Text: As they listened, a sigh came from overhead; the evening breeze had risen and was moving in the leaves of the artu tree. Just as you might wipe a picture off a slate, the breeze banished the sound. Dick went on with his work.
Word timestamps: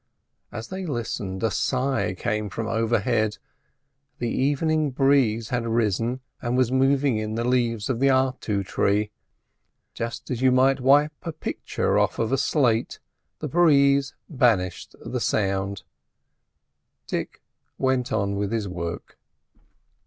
As 0.51 0.69
they 0.69 0.83
listened, 0.87 1.43
a 1.43 1.51
sigh 1.51 2.15
came 2.15 2.49
from 2.49 2.65
overhead; 2.65 3.37
the 4.17 4.31
evening 4.31 4.89
breeze 4.89 5.49
had 5.49 5.67
risen 5.67 6.21
and 6.41 6.57
was 6.57 6.71
moving 6.71 7.17
in 7.17 7.35
the 7.35 7.43
leaves 7.43 7.87
of 7.87 7.99
the 7.99 8.07
artu 8.07 8.65
tree. 8.65 9.11
Just 9.93 10.31
as 10.31 10.41
you 10.41 10.51
might 10.51 10.79
wipe 10.81 11.13
a 11.21 11.31
picture 11.31 11.99
off 11.99 12.17
a 12.17 12.35
slate, 12.39 12.97
the 13.41 13.47
breeze 13.47 14.15
banished 14.27 14.95
the 15.05 15.21
sound. 15.21 15.83
Dick 17.05 17.39
went 17.77 18.11
on 18.11 18.37
with 18.37 18.51
his 18.51 18.67
work. 18.67 19.19